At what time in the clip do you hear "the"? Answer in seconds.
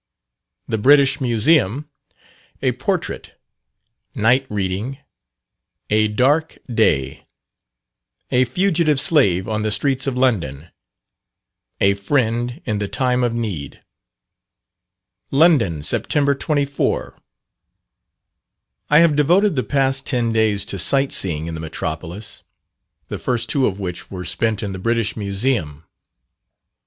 0.67-0.81, 9.61-9.69, 12.79-12.87, 19.55-19.61, 21.53-21.59, 23.09-23.19, 24.73-24.79